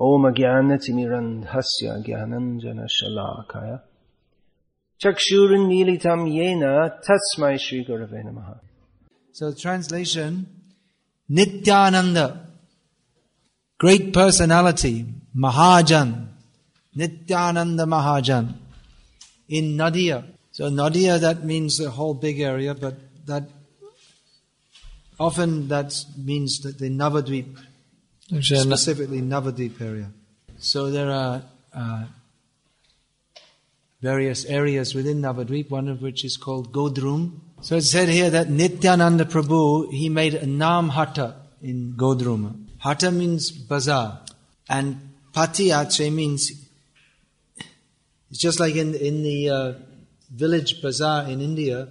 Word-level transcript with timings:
Jnananjana 0.00 0.78
Shalakaya 2.86 3.80
Chakshurunmilitam 5.02 6.28
Yena 6.28 7.00
Tasmai 7.02 7.58
Shri 7.58 7.84
Gurave 7.84 8.24
Namaha. 8.24 8.60
So 9.32 9.52
translation, 9.54 10.46
Nityananda, 11.28 12.46
great 13.78 14.12
personality, 14.12 15.06
Mahajan, 15.36 16.28
Nityananda 16.96 17.84
Mahajan, 17.84 18.54
in 19.48 19.76
Nadia. 19.76 20.24
So 20.50 20.68
Nadia, 20.68 21.18
that 21.18 21.44
means 21.44 21.78
the 21.78 21.90
whole 21.90 22.14
big 22.14 22.40
area, 22.40 22.74
but 22.74 22.96
that 23.26 23.44
often 25.20 25.68
that 25.68 25.94
means 26.16 26.58
that 26.60 26.78
the 26.78 26.90
Navadvip, 26.90 27.56
specifically 28.28 29.20
Navadvip 29.20 29.80
area. 29.80 30.10
So 30.58 30.90
there 30.90 31.10
are 31.10 31.42
uh, 31.72 32.04
various 34.00 34.44
areas 34.44 34.94
within 34.94 35.22
Navadvip, 35.22 35.70
one 35.70 35.88
of 35.88 36.02
which 36.02 36.24
is 36.24 36.36
called 36.36 36.72
Godrum. 36.72 37.40
So 37.62 37.76
it's 37.76 37.90
said 37.90 38.08
here 38.08 38.30
that 38.30 38.50
Nityananda 38.50 39.24
Prabhu, 39.24 39.90
he 39.90 40.08
made 40.08 40.34
a 40.34 40.46
Nam 40.46 40.90
Hata 40.90 41.36
in 41.62 41.94
Godrum. 41.96 42.66
Hata 42.78 43.10
means 43.10 43.50
bazaar. 43.50 44.20
And 44.68 45.14
Pati 45.32 45.70
Ache 45.70 46.12
means, 46.12 46.52
it's 48.30 48.38
just 48.38 48.60
like 48.60 48.76
in, 48.76 48.94
in 48.94 49.22
the 49.22 49.50
uh, 49.50 49.72
village 50.32 50.80
bazaar 50.82 51.28
in 51.28 51.40
India, 51.40 51.88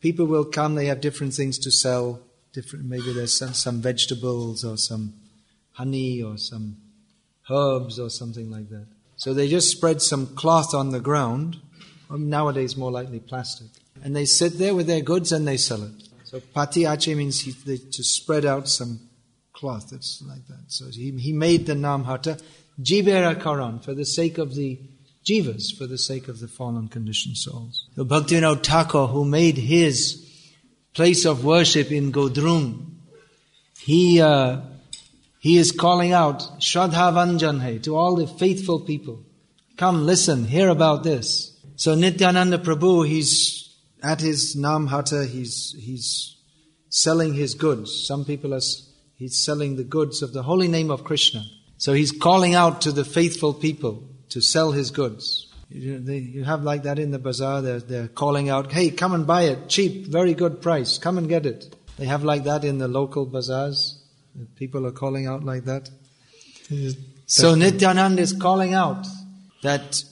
people 0.00 0.26
will 0.26 0.44
come, 0.44 0.74
they 0.74 0.86
have 0.86 1.00
different 1.00 1.34
things 1.34 1.58
to 1.58 1.70
sell. 1.70 2.20
Different, 2.52 2.86
maybe 2.86 3.12
there's 3.12 3.36
some, 3.36 3.52
some 3.52 3.82
vegetables 3.82 4.64
or 4.64 4.78
some 4.78 5.12
honey 5.76 6.22
or 6.22 6.38
some 6.38 6.76
herbs 7.50 7.98
or 7.98 8.08
something 8.10 8.50
like 8.50 8.68
that. 8.70 8.86
So 9.16 9.34
they 9.34 9.48
just 9.48 9.70
spread 9.70 10.02
some 10.02 10.26
cloth 10.34 10.74
on 10.74 10.90
the 10.90 11.00
ground, 11.00 11.58
nowadays 12.10 12.76
more 12.76 12.90
likely 12.90 13.20
plastic, 13.20 13.68
and 14.02 14.14
they 14.16 14.24
sit 14.24 14.58
there 14.58 14.74
with 14.74 14.86
their 14.86 15.00
goods 15.00 15.32
and 15.32 15.46
they 15.46 15.56
sell 15.56 15.82
it. 15.82 15.92
So 16.24 16.40
pati 16.40 16.86
ache 16.86 17.14
means 17.16 17.40
he, 17.42 17.52
they, 17.52 17.76
to 17.76 18.02
spread 18.02 18.44
out 18.44 18.68
some 18.68 19.00
cloth. 19.52 19.92
It's 19.92 20.22
like 20.26 20.46
that. 20.48 20.64
So 20.68 20.86
he, 20.90 21.10
he 21.12 21.32
made 21.32 21.66
the 21.66 21.74
namhata 21.74 22.42
jivera 22.80 23.40
karan 23.40 23.80
for 23.80 23.94
the 23.94 24.04
sake 24.04 24.38
of 24.38 24.54
the 24.54 24.78
jivas, 25.24 25.76
for 25.76 25.86
the 25.86 25.98
sake 25.98 26.28
of 26.28 26.40
the 26.40 26.48
fallen 26.48 26.88
conditioned 26.88 27.36
souls. 27.36 27.88
The 27.96 28.04
Bhaktivinoda 28.04 28.62
Thakur, 28.62 29.06
who 29.06 29.24
made 29.24 29.56
his 29.56 30.22
place 30.94 31.24
of 31.26 31.44
worship 31.44 31.92
in 31.92 32.12
Godrum, 32.12 32.92
he 33.78 34.20
uh, 34.20 34.60
he 35.46 35.58
is 35.58 35.70
calling 35.70 36.12
out 36.12 36.40
Shraddha 36.58 37.12
Vanjanhe 37.16 37.80
to 37.84 37.94
all 37.94 38.16
the 38.16 38.26
faithful 38.26 38.80
people. 38.80 39.22
Come, 39.76 40.04
listen, 40.04 40.44
hear 40.44 40.68
about 40.70 41.04
this. 41.04 41.56
So 41.76 41.94
Nityananda 41.94 42.58
Prabhu, 42.58 43.06
he's 43.06 43.72
at 44.02 44.20
his 44.20 44.56
Namhata, 44.56 45.24
he's, 45.28 45.76
he's 45.78 46.36
selling 46.88 47.32
his 47.32 47.54
goods. 47.54 48.06
Some 48.08 48.24
people 48.24 48.54
are, 48.54 48.66
he's 49.14 49.44
selling 49.44 49.76
the 49.76 49.84
goods 49.84 50.20
of 50.20 50.32
the 50.32 50.42
holy 50.42 50.66
name 50.66 50.90
of 50.90 51.04
Krishna. 51.04 51.44
So 51.78 51.92
he's 51.92 52.10
calling 52.10 52.56
out 52.56 52.80
to 52.80 52.90
the 52.90 53.04
faithful 53.04 53.54
people 53.54 54.02
to 54.30 54.40
sell 54.40 54.72
his 54.72 54.90
goods. 54.90 55.54
You, 55.68 56.00
they, 56.00 56.18
you 56.18 56.42
have 56.42 56.64
like 56.64 56.82
that 56.82 56.98
in 56.98 57.12
the 57.12 57.20
bazaar, 57.20 57.62
they're, 57.62 57.78
they're 57.78 58.08
calling 58.08 58.48
out, 58.48 58.72
hey, 58.72 58.90
come 58.90 59.14
and 59.14 59.24
buy 59.24 59.42
it, 59.42 59.68
cheap, 59.68 60.08
very 60.08 60.34
good 60.34 60.60
price, 60.60 60.98
come 60.98 61.18
and 61.18 61.28
get 61.28 61.46
it. 61.46 61.72
They 61.98 62.06
have 62.06 62.24
like 62.24 62.42
that 62.44 62.64
in 62.64 62.78
the 62.78 62.88
local 62.88 63.26
bazaars. 63.26 64.02
People 64.56 64.86
are 64.86 64.92
calling 64.92 65.26
out 65.26 65.44
like 65.44 65.64
that. 65.64 65.90
So 67.26 67.54
Nityanand 67.54 68.18
is 68.18 68.32
calling 68.32 68.74
out 68.74 69.06
that 69.62 70.02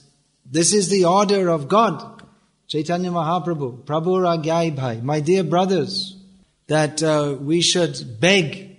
this 0.45 0.73
is 0.73 0.89
the 0.89 1.05
order 1.05 1.49
of 1.49 1.67
God. 1.67 2.23
Chaitanya 2.67 3.11
Mahaprabhu, 3.11 3.83
Prabhu 3.83 4.19
Ragyai 4.21 4.75
Bhai, 4.75 4.99
my 5.01 5.19
dear 5.19 5.43
brothers, 5.43 6.17
that 6.67 7.03
uh, 7.03 7.37
we 7.39 7.61
should 7.61 8.19
beg 8.19 8.77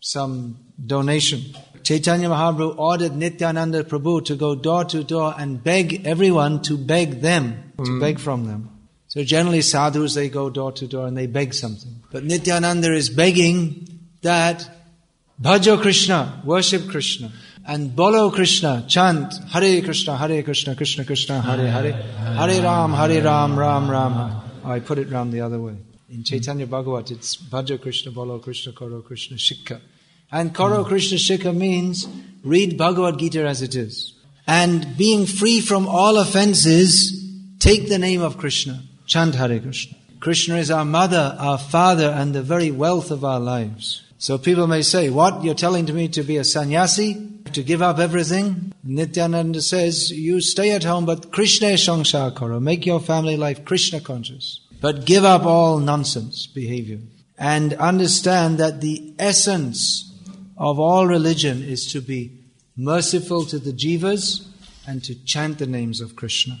some 0.00 0.58
donation. 0.84 1.40
Chaitanya 1.82 2.28
Mahaprabhu 2.28 2.78
ordered 2.78 3.16
Nityananda 3.16 3.84
Prabhu 3.84 4.24
to 4.26 4.36
go 4.36 4.54
door 4.54 4.84
to 4.84 5.02
door 5.02 5.34
and 5.36 5.62
beg 5.62 6.06
everyone 6.06 6.62
to 6.62 6.76
beg 6.76 7.22
them, 7.22 7.72
to 7.78 7.90
mm. 7.90 8.00
beg 8.00 8.18
from 8.18 8.46
them. 8.46 8.68
So 9.08 9.24
generally 9.24 9.62
sadhus, 9.62 10.14
they 10.14 10.28
go 10.28 10.48
door 10.48 10.72
to 10.72 10.86
door 10.86 11.06
and 11.06 11.16
they 11.16 11.26
beg 11.26 11.54
something. 11.54 12.02
But 12.10 12.24
Nityananda 12.24 12.92
is 12.92 13.10
begging 13.10 13.91
that 14.22 14.68
Bhajo 15.40 15.80
Krishna, 15.80 16.40
worship 16.44 16.88
Krishna, 16.88 17.32
and 17.66 17.94
Bolo 17.94 18.30
Krishna, 18.30 18.84
chant 18.88 19.32
Hare 19.50 19.82
Krishna, 19.82 20.16
Hare 20.16 20.42
Krishna, 20.42 20.74
Krishna 20.74 21.04
Krishna, 21.04 21.40
Hare 21.40 21.70
Hare, 21.70 21.92
Hare 21.92 22.62
Ram, 22.62 22.92
Hare 22.92 23.22
Ram, 23.22 23.58
Ram 23.58 23.90
Ram. 23.90 24.42
Oh, 24.64 24.70
I 24.70 24.80
put 24.80 24.98
it 24.98 25.10
round 25.10 25.32
the 25.32 25.40
other 25.40 25.60
way. 25.60 25.76
In 26.08 26.24
Chaitanya 26.24 26.66
Bhagavat, 26.66 27.10
it's 27.10 27.36
Bhajo 27.36 27.80
Krishna, 27.80 28.12
Bolo 28.12 28.38
Krishna, 28.38 28.72
Koro 28.72 29.00
Krishna, 29.00 29.36
Shiksha. 29.36 29.80
And 30.30 30.54
Koro 30.54 30.82
hmm. 30.82 30.88
Krishna 30.88 31.18
Shiksha 31.18 31.56
means 31.56 32.06
read 32.42 32.78
Bhagavad 32.78 33.18
Gita 33.18 33.46
as 33.46 33.62
it 33.62 33.74
is. 33.74 34.14
And 34.46 34.96
being 34.96 35.26
free 35.26 35.60
from 35.60 35.86
all 35.86 36.18
offenses, 36.18 37.30
take 37.58 37.88
the 37.88 37.98
name 37.98 38.22
of 38.22 38.38
Krishna. 38.38 38.82
Chant 39.06 39.34
Hare 39.34 39.58
Krishna. 39.60 39.96
Krishna 40.22 40.58
is 40.58 40.70
our 40.70 40.84
mother, 40.84 41.36
our 41.40 41.58
father, 41.58 42.08
and 42.08 42.32
the 42.32 42.44
very 42.44 42.70
wealth 42.70 43.10
of 43.10 43.24
our 43.24 43.40
lives. 43.40 44.04
So 44.18 44.38
people 44.38 44.68
may 44.68 44.82
say, 44.82 45.10
what? 45.10 45.42
You're 45.42 45.56
telling 45.56 45.92
me 45.92 46.06
to 46.10 46.22
be 46.22 46.36
a 46.36 46.44
sannyasi? 46.44 47.28
To 47.54 47.62
give 47.64 47.82
up 47.82 47.98
everything? 47.98 48.72
Nityananda 48.84 49.60
says, 49.60 50.12
you 50.12 50.40
stay 50.40 50.70
at 50.70 50.84
home, 50.84 51.06
but 51.06 51.32
Krishna 51.32 51.70
shangsha 51.70 52.36
karo. 52.36 52.60
Make 52.60 52.86
your 52.86 53.00
family 53.00 53.36
life 53.36 53.64
Krishna 53.64 54.00
conscious. 54.00 54.60
But 54.80 55.06
give 55.06 55.24
up 55.24 55.44
all 55.44 55.78
nonsense 55.78 56.46
behavior. 56.46 57.00
And 57.36 57.74
understand 57.74 58.58
that 58.58 58.80
the 58.80 59.14
essence 59.18 60.08
of 60.56 60.78
all 60.78 61.08
religion 61.08 61.64
is 61.64 61.90
to 61.94 62.00
be 62.00 62.30
merciful 62.76 63.44
to 63.46 63.58
the 63.58 63.72
jivas 63.72 64.46
and 64.86 65.02
to 65.02 65.16
chant 65.24 65.58
the 65.58 65.66
names 65.66 66.00
of 66.00 66.14
Krishna. 66.14 66.60